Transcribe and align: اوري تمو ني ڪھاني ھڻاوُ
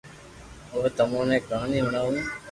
اوري 0.71 0.89
تمو 0.97 1.21
ني 1.29 1.37
ڪھاني 1.49 1.77
ھڻاوُ 1.85 2.11